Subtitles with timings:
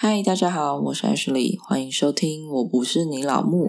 [0.00, 2.48] 嗨，大家好，我是 Ashley，欢迎收听。
[2.48, 3.68] 我不是你老木。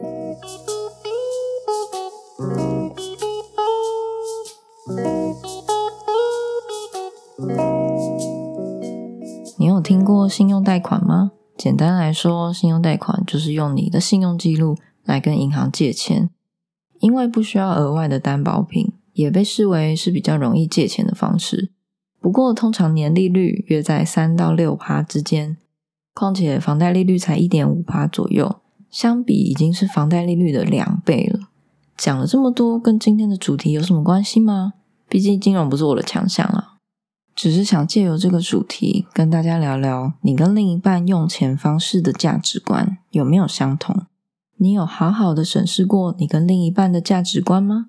[9.58, 11.32] 你有听过信用贷款吗？
[11.58, 16.30] 简单来说，信用贷款就是用你的信用记录来跟银行借钱，
[17.00, 21.72] 因为不需要额外的担保品，也被视为是比较容易借钱的方式。
[22.22, 25.58] 不过，通常年利率约在三到六趴之间，
[26.20, 28.58] 况且房贷利率才一点五趴左右，
[28.92, 31.48] 相比已经是房贷利率的两倍了。
[31.96, 34.74] 讲了这么多，跟今天的主题有什么关系吗？
[35.08, 36.76] 毕竟金融不是我的强项啊，
[37.34, 44.06] 只是想借由这个主题跟大家聊聊，你跟另一半用钱方式的价值观有没有相同？
[44.58, 47.86] 你有好好的审视过你跟另一半的价值观吗？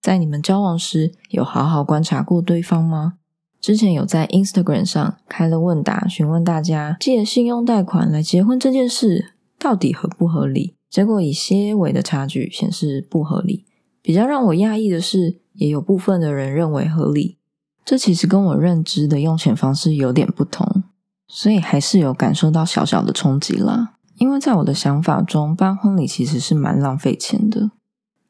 [0.00, 3.14] 在你们交往时，有好好观察过对方吗？
[3.62, 10.74] 之前有在 Instagram 上开了问答，询问大家借信用贷款来结婚这件事到底合不合理？
[10.90, 13.64] 结果以些微的差距显示不合理。
[14.02, 17.38] 比较让我讶异的是，也有部分的人认为合理。
[17.84, 20.82] 这其实跟我认知的用钱方式有点不同，
[21.28, 23.94] 所以还是有感受到小小的冲击啦。
[24.16, 27.70] 因为在我的想法中，办婚礼其实是蛮浪费钱的，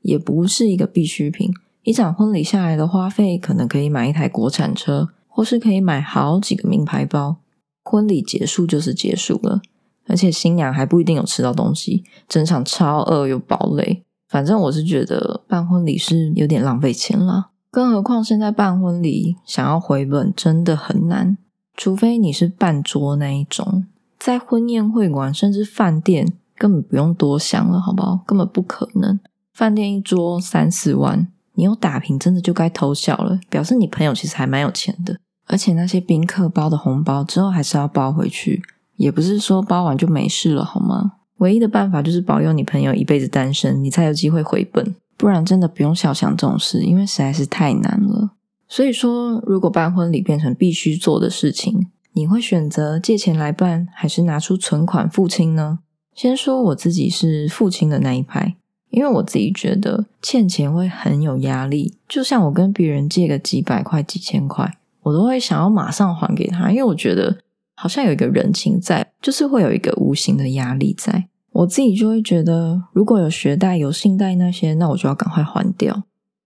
[0.02, 1.50] 也不是一个必需品。
[1.83, 5.08] 一场婚礼下来的花费，可能可以买一台国产车。
[5.42, 7.38] 或是可以买好几个名牌包，
[7.82, 9.60] 婚礼结束就是结束了，
[10.06, 14.04] 而且新娘还不一定有吃到东西，整场超饿又爆累。
[14.28, 21.36] 反正我是觉得办婚礼是有点浪费钱了，更何况现在办婚礼想要回本真的很难，
[21.77, 23.84] 除非你是办桌那一种，
[24.20, 28.22] 在婚宴会馆甚至饭店根本不用多想了，好不好？
[28.24, 29.18] 根本不可能，
[29.52, 31.27] 饭店一桌三四万。
[31.54, 35.18] 你有打平，真的就该偷笑了，表示你朋友其实还蛮有钱的。
[35.46, 38.62] 而且那些宾客包的红包之后还是要包回去，
[38.96, 41.12] 也不是说包完就没事了，好吗？
[41.38, 44.94] 唯一的办法就是保佑你朋友一辈子单身，你才有机会回本。
[45.16, 48.30] 不然真的不用小想这种事，因为实在是太难了。
[48.68, 55.80] 所以说，如果办婚礼变成必须做的事情，你会选择借钱来办，还是拿出存款付清呢？
[56.14, 58.56] 先说我自己是付清的那一派。
[58.90, 67.39] 因为我自己觉得欠钱会很有压力，就像我跟别人借个几百块、几千块，我都会想要马上还给他，因为我觉得
[67.74, 71.29] 好像有一个人情在，就是会有一个无形的压力在。
[71.51, 76.05] 我自己就会觉得，如果有学贷、有信贷那些，那我就要赶快还掉。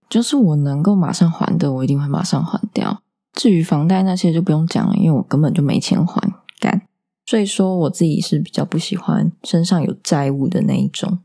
[0.08, 3.02] 就是我能够马上还的，我一定会马上还掉。
[3.32, 6.20] 至于房贷那些就不用讲了，因为我根本就没钱还，
[6.58, 6.82] 干。
[7.26, 11.18] 所以说，我自己是比较不喜欢身上有债务的那一种。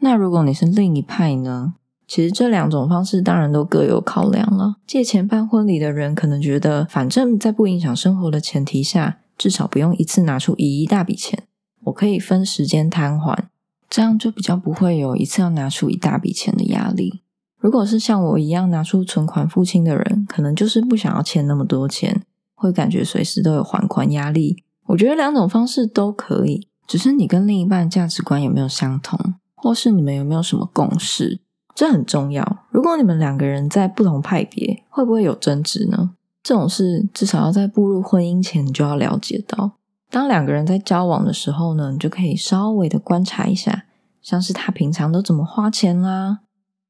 [0.00, 1.74] 那如果你是另一派呢？
[2.06, 4.76] 其实这两种方式当然都各有考量了。
[4.86, 11.42] 借钱办婚礼的人可能觉得，反正在不影响生活的前提下，至少不用一次拿出一大笔钱，
[11.84, 13.48] 我可以分时间摊还，
[13.90, 17.22] 这样就比较不会有一次要拿出一大笔钱的压力。
[17.58, 22.22] 如果是像我一样拿出存款付清的人，可能就是不想要欠那么多钱，
[22.54, 24.62] 会感觉随时都有还款压力。
[24.86, 29.34] 我觉得两种方式都可以，只是你跟另一半价值观有没有相同。
[29.56, 31.40] 或是你们有没有什么共识？
[31.76, 32.64] 这很重要。
[32.70, 36.12] 如果你们两个人在不同派别，会不会有争执呢？
[36.42, 39.72] 这种事至少要在步入婚姻前就要了解到。
[40.10, 43.84] 当两个人在交往的时候呢，你就可以稍微的观察一下，
[44.22, 46.38] 像是他平常都怎么花钱啦，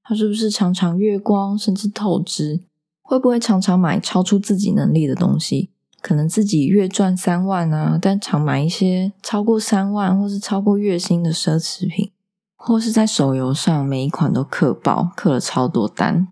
[0.04, 2.62] 他是不是常常月光甚至透支，
[3.02, 5.70] 会不会常常买超出自己能力的东西？
[6.00, 12.12] 可能自己月赚三万啊，但常买一些超过三万或是超过月薪的奢侈品。
[12.56, 16.28] 或是在手游上每一款都氪爆，氪了超多单。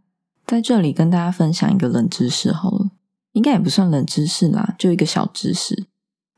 [0.47, 2.91] 在这里跟大家分享一个冷知识好了，
[3.33, 5.87] 应该也不算冷知识啦，就一个小知识。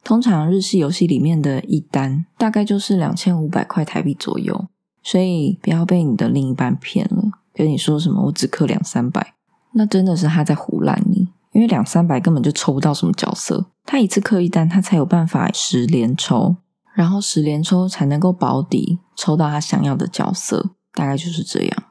[0.05, 4.67] 通常日系游戏里面的一单大概就是两千五百块台币左右，
[5.03, 9.35] 所以不要被你的另一半骗了，跟你说什么我只氪两三百，
[9.73, 16.55] 那真的是他在胡乱你，因为两三百根本就抽不到什么角色，他一次氪一单，他才有办法十连抽。
[16.97, 21.83] 然后十连抽才能够保底，抽到他想要的角色，大概就是这样。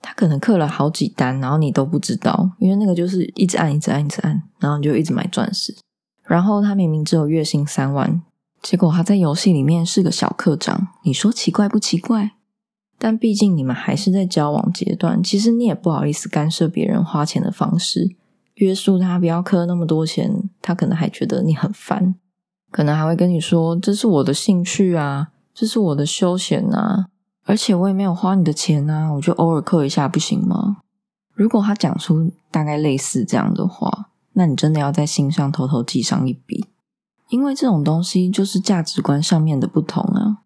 [0.00, 5.74] 他可能氪了好几单，然后你都不知道，因为那个就是一直按、一直按、一直按，然后你就一直买钻石。
[6.22, 8.22] 然后他明明只有月薪三万，
[8.62, 12.30] 结果他在游戏里面是个小课长，你说奇怪不奇怪？
[12.96, 18.14] 但毕竟你们还是在交往阶段，其实你也不好意思干涉别人花钱的方式，
[18.54, 22.14] 约束他不要氪那么多钱，他可能还觉得你很烦。
[22.74, 27.06] 可能还会跟你说：“这是我的兴趣啊，这是我的休闲啊，
[27.44, 30.78] 而且我也没有花你的钱啊，我就偶尔扣一下不行吗？”
[31.34, 36.66] 如果他讲出大概类似这样的话，那你真的要在心上偷偷记上一笔，
[37.28, 40.38] 因为这种东西就是价值观上面的不同啊。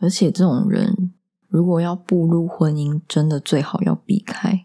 [0.00, 1.12] 而且这种人
[1.46, 4.64] 如果要步入婚姻，真的最好要避开。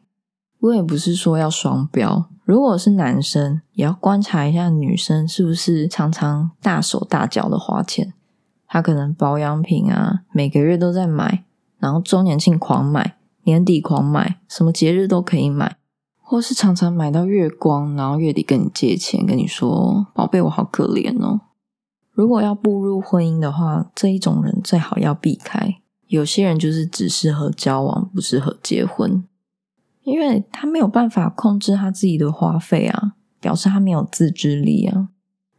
[0.62, 8.14] 我也不是说要双标，如果是男生，也要观察一下女生是不是常常大手大脚的花钱。
[8.68, 11.44] 他可能保养品啊，每个月都在买，
[11.78, 15.76] 然后周年庆狂买，年底狂买，什么节日都可以买，
[16.22, 21.42] 或是常常买到月光，然后月底跟你借钱，跟你说：“宝贝，我好可怜哦。”
[22.12, 25.76] 如果要步入婚姻的话，这一种人最好要避开。
[26.08, 29.24] 有些人就是只适合交往，不适合结婚，
[30.04, 35.10] 因为他没有办法控制他自己的花费啊，表示他没有自制力啊，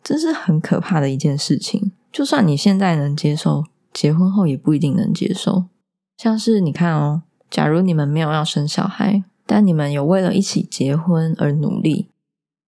[0.02, 1.92] 这是很可怕的一件事情。
[2.10, 5.64] 就算你现在能接受，结婚后也不一定能接受。
[6.16, 12.08] 像是你看哦，假如你们没有要生小孩，但你们有为了一起结婚而努力，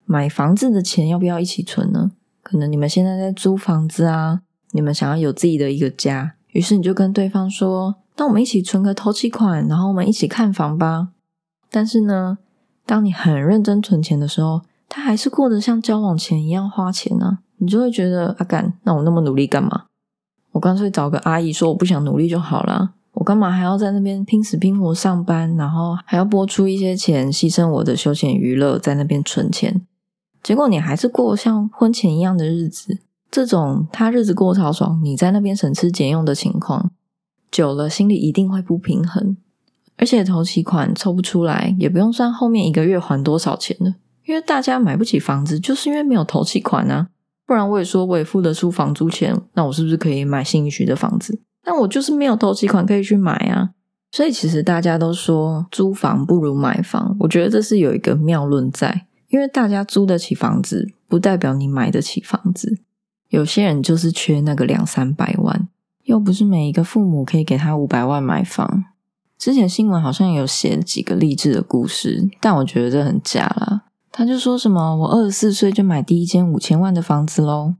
[0.05, 2.13] 买房子的钱要不要一起存呢？
[2.43, 4.43] 可能你们现在在租房子啊，
[4.73, 11.09] 你们想要有自己的一个家，于是你就跟对方说：“那我们一起存个头期款，然后我们一起看房吧。”
[11.75, 12.39] 但是呢，
[12.87, 17.39] 当你很认真存钱的时候，他还是过得像交往前一样花钱呢。
[17.57, 19.87] 你就会觉得阿干，那我那么努力干嘛？
[20.53, 22.93] 我干脆找个阿姨说我不想努力就好了。
[23.15, 29.85] 我干嘛还要在那边拼死拼活上班，然后还要拨出一些钱，牺牲我的休闲娱乐在那边存钱？
[30.45, 32.99] 结果你还是过像婚前一样的日子。
[33.33, 36.93] 这种他日子过超爽，你在那边省吃俭用的情况，
[37.51, 39.37] 久了心里一定会不平衡。
[39.97, 43.95] 而且头期款抽不出来，也不用算后面一个月还多少钱了，
[44.27, 47.09] 因为大家买不起房子，就是因为没有头期款啊。
[47.47, 51.39] 不然我也说我也付得出房租钱，那我是不是可以买新一区的房子？
[51.63, 53.71] 但我就是没有投期款可以去买啊。
[54.11, 62.79] 所以其实大家都说租房不如买房，我觉得这是有一个妙论在，因为大家租得起房子，不代表你买得起房子。
[63.29, 65.69] 有些人就是缺那个两三百万，
[66.05, 68.85] 又不是每一个父母可以给他五百万买房。
[69.39, 73.83] 之前新闻好像有写几个励志的故事，但我觉得这很假啦。
[74.11, 77.75] 他就说什么我二十四岁就买第一间五千万的房子喽，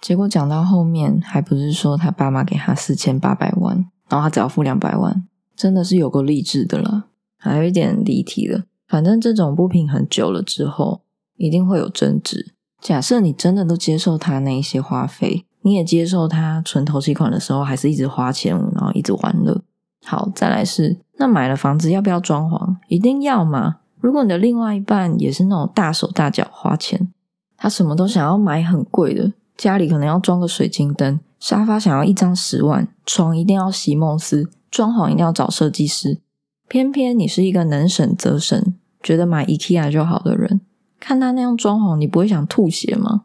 [0.00, 5.26] 结果讲到后面还不是说他爸妈给他四千八百万，然后他只要付两百万，
[5.56, 7.06] 真的是有够励志的了。
[7.36, 11.00] 还有一点离题了，反正这种不平衡久了之后，
[11.36, 12.54] 一定会有争执。
[12.80, 19.62] 假设你真的都接受他那一些花费，你也接受他存头期款的时候还是一直花钱，然后一直玩乐。
[20.04, 22.76] 好，再来是那买了房子要不要装潢？
[22.88, 23.76] 一定要吗？
[24.00, 27.12] 如果你的另外一半也是那种大手大脚花钱，
[27.56, 36.18] 他什么都想要买很贵的，家里可能要装个水晶灯，沙发想要一张十万，床一定要席梦思，装潢一定要找设计师。
[36.66, 40.62] 偏偏你是一个能省则省，觉得买 IKEA 就好的人，
[40.98, 43.24] 看他那样装潢，你不会想吐血吗？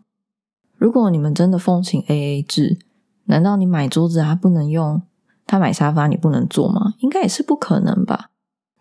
[0.78, 2.80] 如果你们真的奉行 AA 制，
[3.26, 5.02] 难道你买桌子还不能用，
[5.46, 6.94] 他买沙发你不能坐吗？
[7.00, 8.32] 应该也是不可能吧？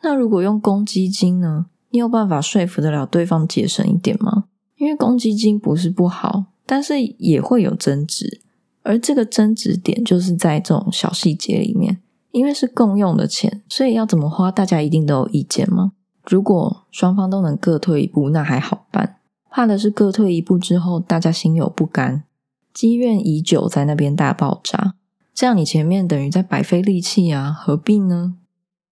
[0.03, 1.67] 那如果用公积金呢？
[1.91, 4.45] 你有办法说服得了对方节省一点吗？
[4.77, 8.41] 因为公积金不是不好，但是也会有争执，
[8.83, 12.01] 而这个争执点就是在这种小细节里面。
[12.33, 15.93] 因为是共用的钱，所以要怎么花，大家一定都有意见吗？
[16.25, 19.19] 如果双方都能各退一步，那还好办。
[19.49, 22.25] 怕的是各退一步之后，大家心有不甘，
[22.73, 24.95] 积怨已久，在那边大爆炸，
[25.35, 28.37] 这样你前面等于在白费力气啊，何必呢？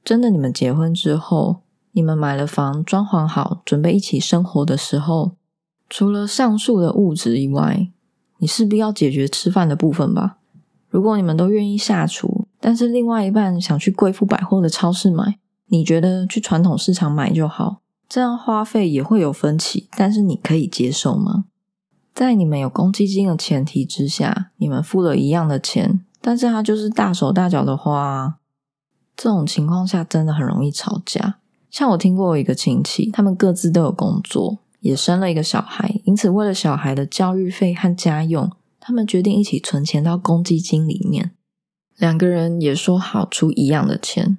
[0.05, 1.63] 真的，你们结婚之后。
[1.95, 5.33] 你们买了房，装潢好，准备一起生活的时候，
[5.91, 7.91] 除了上述的物质以外，
[8.39, 10.39] 你势必要解决吃饭的部分吧？
[10.89, 17.83] 如果你们都愿意下厨，但是另外一半想去贵妇百货的超市买，你觉得去传统市场买就好？
[18.09, 21.45] 这样花费也会有分歧，但是你可以接受吗？
[22.15, 28.39] 在你们有公积金的前提之下，你们付了一样的钱，但是他就是大手大脚的花，
[29.15, 31.35] 这种情况下真的很容易吵架。
[31.69, 41.33] 像我听过一个亲戚，他们各自都有工作，也生了一个小孩，因此为了小孩的教育费和家用，他们决定一起存钱到公积金里面。
[41.97, 44.39] 两个人也说好出一样的钱，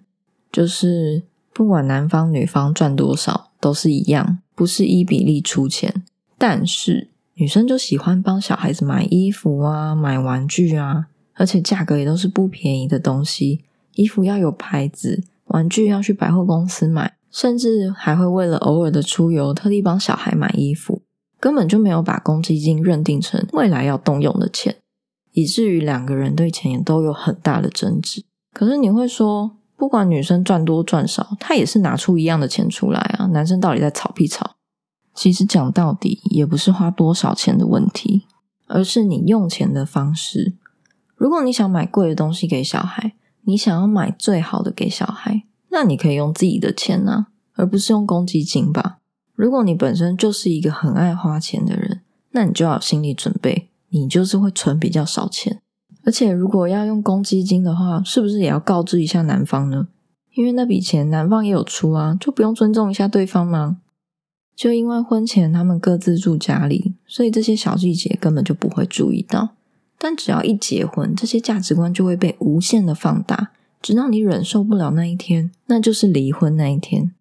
[0.52, 1.24] 就是
[1.54, 6.04] 不管男方女方赚多少都是一样，不是一比例出钱。
[6.38, 13.64] 但是女生就喜欢帮小孩子买衣服啊，买玩具啊，而且价格也都是不便宜的东西，
[13.96, 17.16] 衣服要有牌子，玩具要去百货公司买。
[17.32, 21.02] 甚至还会为了偶尔的出游，特地帮小孩买衣服，
[21.40, 24.76] 根本就没有把公积金认定成未来要动用的钱，
[25.32, 28.24] 以至于两个人对钱也都有很大的争执。
[28.54, 34.52] 可是你会说，不管女生赚多赚少，她也是拿出一样的钱出来啊，男生到底在吵屁吵？
[35.16, 38.28] 其实讲到底，也不是花多少钱的问题，
[38.68, 40.54] 而是你用钱的方式。
[41.16, 48.98] 如果你想买贵的东西给小孩，你想要买最好的给小孩，那你可以用自己的钱啊，而不是用公积金吧。
[49.36, 52.02] 如果你本身就是一个很爱花钱的人，
[52.32, 55.62] 那你就要有心理准备，你就是会存比较少钱。
[56.06, 59.88] 而且，如果要用公积金的话，是不是也要告知一下男方呢？
[60.34, 63.78] 因为那笔钱男方也有出啊，就不用尊重一下对方吗？
[64.56, 69.56] 就因为婚前他们各自住家里，所以这些小细节根本就不会注意到。
[69.98, 77.12] 但只要一结婚，这些价值观就会被无限的放大，直到你忍受不了那一天，那就是离婚那一天。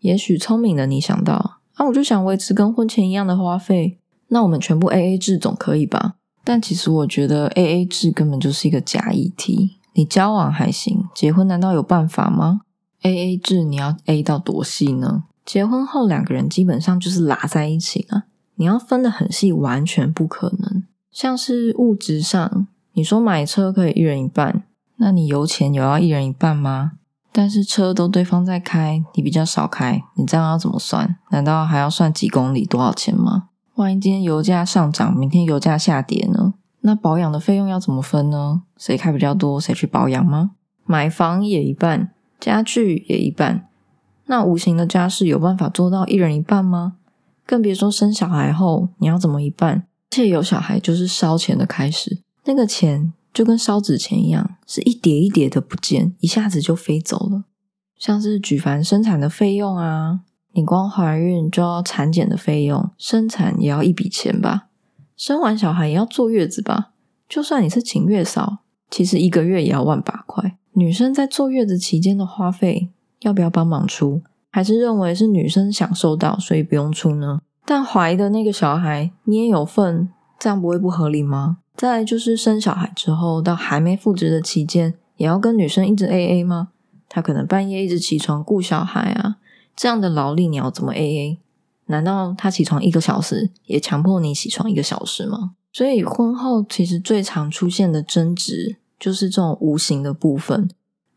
[0.00, 1.58] 也许聪明的你想到。
[1.74, 6.14] 啊我就想维持跟婚前一样的花费，那我们全部 A A 制总可以吧？
[6.42, 9.78] 但其实我觉得 A A 制根本就是一个假议题。
[9.92, 12.62] 你交往还行，结婚难道有办法吗
[13.02, 15.22] ？A A 制你要 A 到多细呢？
[15.44, 18.24] 结婚后两个人基本上就是拉在一起了，
[18.56, 20.82] 你要分得很细，完全不可能。
[21.10, 24.62] 像是物质上，你说买车可以一人一半，
[24.96, 26.92] 那你油钱有要一人一半吗？
[27.32, 31.16] 但是车都对方在开，你比较少开，你这样要怎么算？
[31.30, 33.48] 难道还要算几公里多少钱吗？
[33.76, 36.54] 万一今天油价上涨，明天油价下跌呢？
[36.80, 38.62] 那保养的费用要怎么分呢？
[38.76, 40.52] 谁开比较多，谁去保养吗？
[40.84, 43.68] 买房也一半，家具也一半，
[44.26, 46.94] 那无形的家事有办法做到一人一半吗？
[47.46, 49.84] 更别说生小孩后你要怎么一半？
[50.10, 53.12] 而且有小孩就是烧钱的开始，那个钱。
[53.30, 57.44] 就跟烧纸钱一样，是一叠一叠的不见，一下子就飞走了。
[57.96, 60.20] 像是举凡生产的费用啊，
[60.54, 64.68] 你光怀孕就要产检的费用，生产也要一笔钱吧？
[65.16, 66.90] 生完小孩也要坐月子吧？
[67.28, 68.58] 就算你是请月嫂，
[68.90, 70.56] 其实一个月也要万把块。
[70.72, 72.88] 女生在坐月子期间的花费，
[73.20, 74.22] 要不要帮忙出？
[74.50, 77.42] 还是认为是女生享受到，所以不用出呢？
[77.70, 80.08] 但怀的那个小孩你也有份，
[80.38, 81.58] 这样不会不合理吗？
[81.76, 86.68] 再就是生小孩之后到还没复职的期间，也要跟女生一直 A A 吗？
[87.10, 89.36] 他可能半夜一直起床顾小孩啊，
[89.76, 91.38] 这样的劳力你要怎么 A A？
[91.88, 95.50] 难道他起床一个小时也强迫你起床一个小时吗？
[95.70, 100.70] 所以婚后其实最常出现的争执就是这种无形的部分，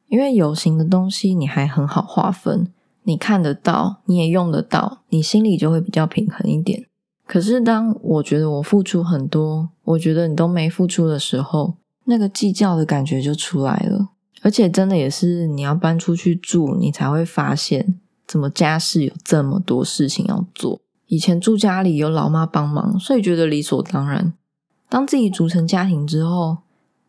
[0.09, 2.67] 因为有形的东西你还很好划分，
[3.03, 6.85] 你看得到，你也用得到，你心里就会比较平衡一点。
[7.25, 14.09] 可是，当我觉得我付出很多，我觉得你都没付出的时候，那个计较的感觉就出来了。
[14.41, 20.81] 而且，真的也是你要搬出去住，你才会发现，怎么家事有这么多事情要做。
[21.07, 24.33] 以前住家里有老妈帮忙，所以觉得理所当然。
[24.89, 26.57] 当自己组成家庭之后，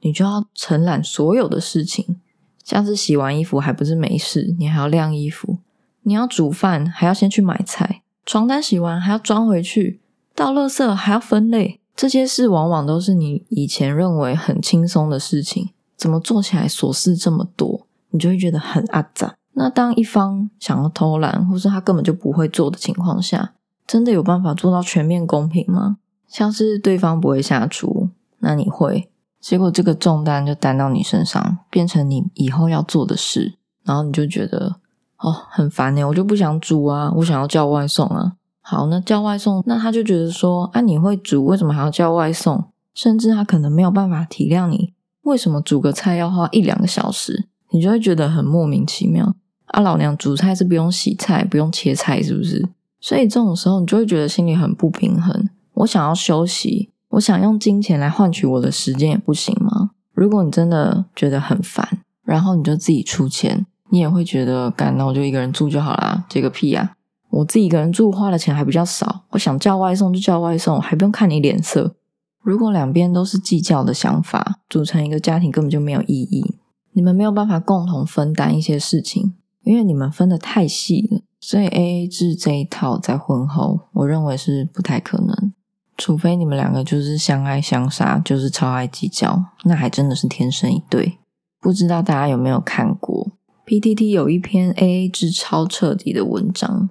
[0.00, 2.20] 你就要承揽所有的事情，
[2.62, 5.58] 像是洗完衣服还不是没事，你还要晾衣服，
[6.02, 10.00] 你要煮饭还要先去买菜，床单洗完还要装回去。
[10.35, 19.35] 倒垃圾还要分类，这些事往往都是你以前认为很轻松的事情，怎么做起来琐事这么多，你就会觉得很阿杂。
[19.54, 23.52] 那当一方想要偷懒，或是他根本就不会做的情况下，
[23.87, 25.99] 真的有办法做到全面公平吗？
[26.26, 34.76] 像是对方不会下厨，那你会，结果这个重担就担到你身上，变成你以后要做的事，然后你就觉得
[35.23, 38.33] 哦很烦呢，我就不想煮啊，我想要叫外送啊。
[38.61, 42.64] 好，那叫外送，那他就觉得说，啊，你会煮，为什么还要叫外送？
[42.95, 47.49] 甚至他可能没有办法体谅你，为什么煮个菜要花一两个小时？
[47.71, 49.35] 你就会觉得很莫名其妙。
[49.67, 52.69] 啊，老娘煮菜是不用洗菜，不用切菜，是不是？
[53.00, 55.49] 所以这种时候，你就会觉得心里很不平衡。
[55.75, 59.91] 我想要休息，我想用金钱来换取我的时间，也不行吗？
[60.14, 66.96] 如果你真的觉得很烦，然后你就自己出钱，你也会觉得，干，那我就一个人住就好啦，接个屁呀！
[67.28, 69.25] 我自己一个人住，花的钱还比较少。
[69.32, 71.94] 我想叫外送就叫外送，还不用看你脸色。
[72.42, 76.56] 如果两边都是计较的想法，组成一个家庭根本就没有意义。
[76.92, 81.20] 你们没有办法共同分担一些事情，因为你们分的太细了。
[81.38, 85.52] 所以 A A 制这一套在婚后，我认为是不太可能。
[85.99, 91.18] 除非你们两个就是相爱相杀，就是超爱计较，那还真的是天生一对。
[91.61, 93.28] 不知道大家有没有看过
[93.64, 96.90] P T T 有一篇 A A 制超彻底的文章。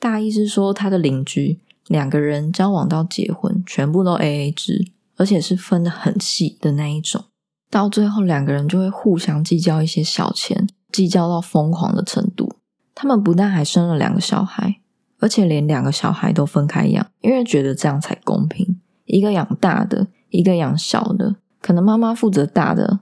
[0.00, 7.24] 大意是说，他的邻居两个人交往到结婚，全部都 A A 制，而且是分的很细的那一种。
[7.70, 12.56] 到最后，两个人就会互相计较一些小钱，计较到疯狂的程度。
[12.94, 14.80] 他们不但还生了两个小孩，
[15.20, 18.80] 而且连两个小孩都分开养，因为觉得这样才公平。
[19.04, 23.00] 一个养大的，一个养小的，可能妈妈负责大的，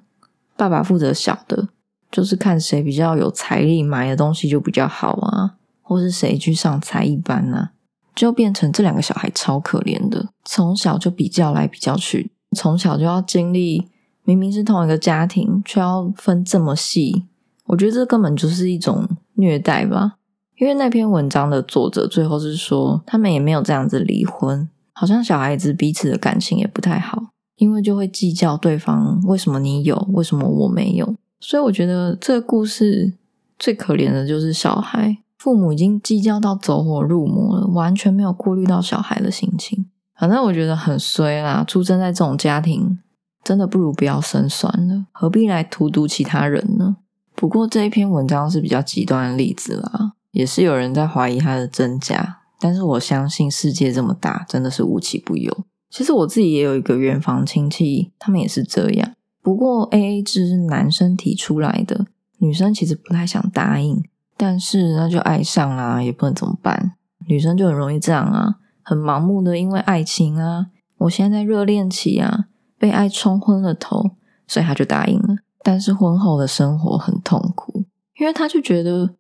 [0.57, 1.69] 爸爸负责小的，
[2.11, 5.55] 就是看谁比较有财力，买的东西就比较好啊。
[5.89, 7.71] 或是谁去上才艺班呢？
[8.13, 13.87] 就变成这两个小孩超可怜的，从小就比较来比较去，从小就要经历
[14.25, 17.27] 明明是同一个家庭，却要分这么细。
[17.67, 20.15] 我觉得这根本就是一种虐待吧。
[20.59, 27.23] 因为那篇文章的作者最后是说，他们也没有这样子离婚，好像小孩子彼此的感情也不太好，
[27.59, 31.15] 因为就会计较对方为什么你有，为什么我没有。
[31.41, 33.15] 所以我觉得这个故事
[33.59, 35.19] 最可怜的就是小孩。
[35.39, 39.87] 父母已经计较到走火入魔了，完全没有顾虑到小孩的心情。
[40.19, 42.99] 反正我觉得很衰啦，出生在这种家庭，
[43.45, 46.97] 真的不如不要生算了，何必来荼毒其他人呢？
[47.37, 52.39] 不过这一篇文章是比较极端的例子啦，也是有人在怀疑它的真假。
[52.59, 55.65] 但是我相信世界这么大，真的是无奇不有。
[55.91, 59.13] 其实我自己也有一个远房亲戚，他们也是这样。
[59.47, 62.07] 不过 A A 制是男生提出来的，
[62.39, 64.03] 女生其实不太想答应。
[64.37, 66.95] 但是那就爱上啦，也不能怎么办。
[67.29, 70.67] 女生就很容易这样啊，很盲目的因为爱情啊，
[70.99, 74.11] 我现在在热恋期啊，被爱冲昏了头，
[74.49, 75.37] 所以他就答应了。
[75.63, 77.85] 但是婚后的生活很痛苦，
[78.19, 79.15] 因为他就觉得，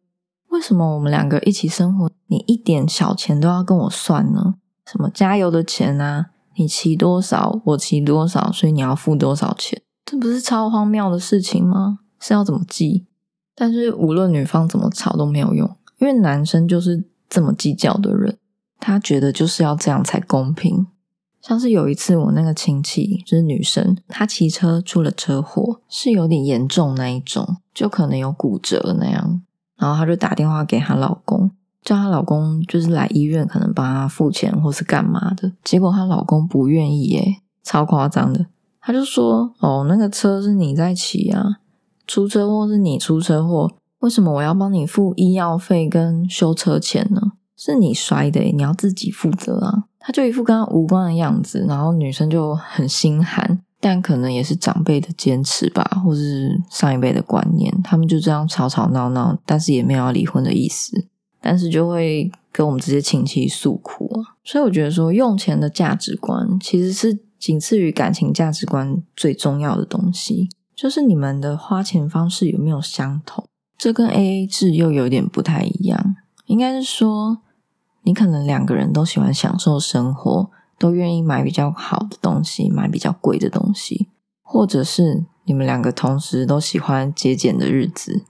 [0.48, 4.54] 为什么我们两个一起生活，你一点小钱都要跟我算呢？
[4.90, 9.80] 什么加油的钱啊，你骑多少，我骑多少，所以你要付多少钱？
[10.06, 11.98] 这不是超荒谬的事情吗？
[12.20, 13.04] 是要怎么记？
[13.56, 18.38] 但是无论女方怎么吵都没有用，因为男生就是这么计较的人，
[18.78, 20.86] 他觉得就是要这样才公平。
[21.42, 29.42] 像是有一次我那个亲戚就是女生，她骑车出了车祸，是有点严重那一种，就可能有骨折那样。
[29.76, 31.50] 然后她就打电话给她老公，
[31.82, 35.52] 叫她老公就是来医院，可能帮她付钱或是干嘛的。
[35.62, 38.46] 结果她老公不愿意，耶，超夸张的。
[38.86, 41.56] 他就说：“哦，那个车是你在骑啊。”
[42.06, 47.20] 出车祸是你出车祸，为什么我要帮你付医药费跟修车钱呢？
[47.56, 49.86] 是你摔的，你要自己负责啊！
[49.98, 61.08] 他就一副跟他无关的样子，然后女生就很心寒，但可能也是长辈的坚持吧，或是上一辈的观念，他们就这样吵吵闹闹，但是也没有要离婚的意思，
[61.40, 64.36] 但是就会跟我们这些亲戚诉苦啊。
[64.44, 70.48] 所以我觉得说，用钱的价值观其实是仅次于感情价值观最重要的东西。
[70.74, 73.46] 就是你们的花钱方式有没有相同？
[73.78, 76.16] 这跟 A A 制又有点不太一样。
[76.46, 77.38] 应该是说，
[78.02, 84.08] 你可能两个人都喜欢享受生活，都愿意买比较好的东西，买比较贵的东西，
[84.42, 88.24] 或者是你们两个同时都喜欢节俭的日子。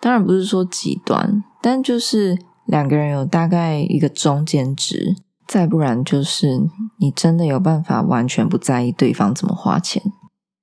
[0.00, 5.16] 当然不是说极端，但就是两个人有大概一个中间值。
[5.46, 10.02] 再不然就是你真的有办法完全不在意对方怎么花钱。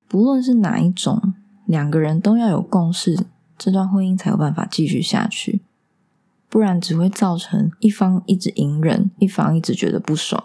[0.08, 1.34] 不论是哪一种，
[1.66, 3.26] 两个人都要有共识，
[3.58, 5.62] 这段婚姻才有办法继续下去。
[6.50, 10.44] 不然只会造成一方一直隐忍，一方一直觉得不爽，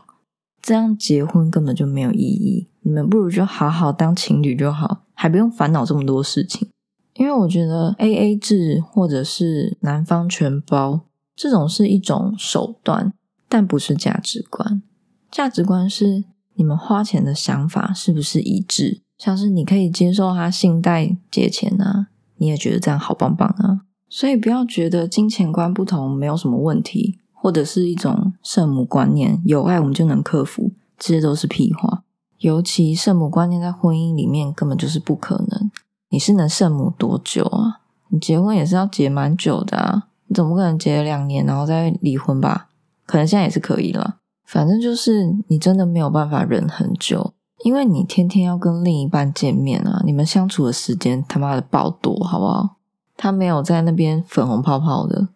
[0.63, 2.69] 这样结婚根本就没有意义。
[2.81, 6.71] 你们不如就好好当情侣就好，还不用烦恼这么多事情。
[7.15, 11.01] 因为我觉得 A A 制或者是男方全包
[11.37, 13.13] 这种是一种手段，
[13.49, 14.83] 但不是价值观。
[15.31, 19.03] 价值观是你们花钱的想法是不是一致？
[19.19, 22.07] 像是你可以接受他信贷借钱啊，
[22.37, 32.05] 你也觉得这样好棒棒啊，所以不要觉得金钱观不同没有什么问题，或者是一种圣母观念，有爱我们就能克服，这些都是屁话。
[32.39, 35.71] 尤其圣母观念在婚姻里面根本就是不可能。
[36.11, 37.81] 你是能圣母多久啊？
[38.11, 42.68] 你结婚也是要结蛮久的啊，你总不可能结了两年然后再离婚吧？
[43.09, 47.33] 可能现在也是可以了，反正就是你真的没有办法忍很久。
[47.65, 52.77] 因为你天天要跟另一半见面啊，你们相处的时间他妈的爆多，好不好？
[53.17, 55.29] 他没有在那边粉红泡泡的，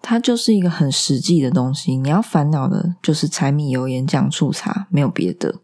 [0.00, 1.96] 他就是一个很实际的东西。
[1.96, 5.56] 你要烦恼的就是柴米油盐酱醋茶，没有别的。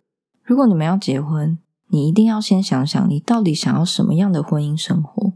[0.45, 5.33] 如果你们要结婚，你一定要先想想，你到底想要什么样的婚姻生活？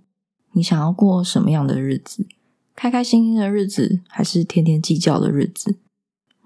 [0.52, 2.26] 你想要过什么样的日子？
[2.76, 5.78] 开开心心的日子，还是天天计较的日子？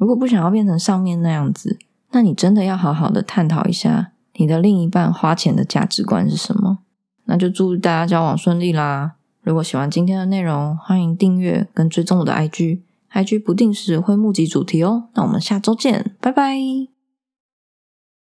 [0.02, 1.78] 如果不想要变成上面那样子，
[2.10, 4.10] 那你真的要好好的探讨一下。
[4.34, 6.78] 你的另一半花钱的价值观是什么？
[7.26, 9.12] 那就祝大家交往顺利啦！
[9.42, 15.04] 如果喜欢今天的内容，欢迎订阅跟追踪我的 IG，IG 不定时会募集主题哦。
[15.14, 16.91] 那我们下周见，拜拜。